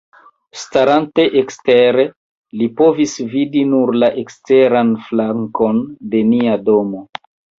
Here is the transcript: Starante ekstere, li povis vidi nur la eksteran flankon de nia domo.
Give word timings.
Starante 0.59 1.25
ekstere, 1.41 2.05
li 2.61 2.69
povis 2.79 3.13
vidi 3.35 3.63
nur 3.75 3.93
la 4.05 4.09
eksteran 4.23 4.95
flankon 5.09 5.83
de 6.15 6.23
nia 6.33 6.57
domo. 6.71 7.05